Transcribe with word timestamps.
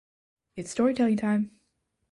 It’s 0.55 0.71
Storytelling 0.71 1.15
Time! 1.17 1.51